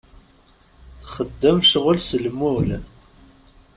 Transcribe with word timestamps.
Txeddem 1.01 1.57
ccɣel 1.67 1.99
s 2.01 2.09
lmul. 2.23 2.69